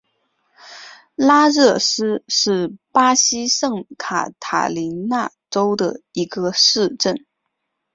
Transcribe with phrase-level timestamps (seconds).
[1.13, 7.27] 拉热斯是巴西圣卡塔琳娜州的一个市镇。